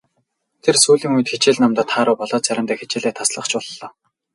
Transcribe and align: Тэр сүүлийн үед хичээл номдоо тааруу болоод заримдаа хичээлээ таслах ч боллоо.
Тэр 0.63 0.75
сүүлийн 0.83 1.13
үед 1.15 1.27
хичээл 1.31 1.61
номдоо 1.61 1.85
тааруу 1.91 2.17
болоод 2.19 2.43
заримдаа 2.45 2.77
хичээлээ 2.77 3.13
таслах 3.15 3.45
ч 3.49 3.51
боллоо. 3.57 3.89